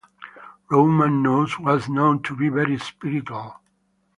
Roman 0.71 1.21
Nose 1.21 1.59
was 1.59 1.87
known 1.87 2.23
to 2.23 2.35
be 2.35 2.49
very 2.49 2.79
spiritual. 2.79 3.53